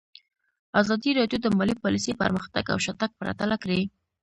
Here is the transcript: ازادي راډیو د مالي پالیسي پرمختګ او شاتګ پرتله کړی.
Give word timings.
ازادي 0.81 1.11
راډیو 1.19 1.39
د 1.41 1.47
مالي 1.57 1.75
پالیسي 1.83 2.13
پرمختګ 2.21 2.63
او 2.73 2.77
شاتګ 2.85 3.11
پرتله 3.19 3.55
کړی. 3.63 3.81